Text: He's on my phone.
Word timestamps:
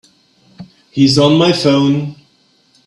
He's 0.89 1.19
on 1.19 1.37
my 1.37 1.53
phone. 1.53 2.15